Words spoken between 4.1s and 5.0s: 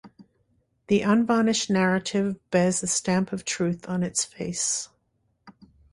face.